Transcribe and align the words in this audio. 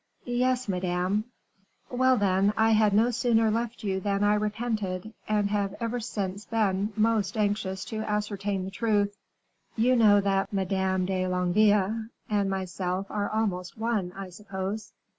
"Yes, 0.25 0.67
madame." 0.67 1.25
"Well, 1.91 2.17
then, 2.17 2.53
I 2.57 2.71
had 2.71 2.91
no 2.91 3.11
sooner 3.11 3.51
left 3.51 3.83
you 3.83 3.99
than 3.99 4.23
I 4.23 4.33
repented, 4.33 5.13
and 5.29 5.51
have 5.51 5.75
ever 5.79 5.99
since 5.99 6.43
been 6.45 6.91
most 6.95 7.37
anxious 7.37 7.85
to 7.85 7.99
ascertain 7.99 8.65
the 8.65 8.71
truth. 8.71 9.15
You 9.75 9.95
know 9.95 10.19
that 10.19 10.51
Madame 10.51 11.05
de 11.05 11.27
Longueville 11.27 12.05
and 12.31 12.49
myself 12.49 13.11
are 13.11 13.29
almost 13.29 13.77
one, 13.77 14.11
I 14.13 14.29
suppose?" 14.31 14.91